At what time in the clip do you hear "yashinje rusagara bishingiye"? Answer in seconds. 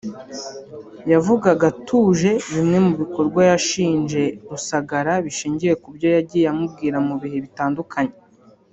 3.51-5.73